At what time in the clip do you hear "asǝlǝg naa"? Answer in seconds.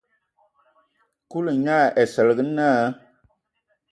2.07-2.83